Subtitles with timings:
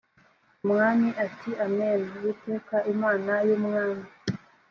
[0.65, 4.05] umwami ati amen uwiteka imana y umwami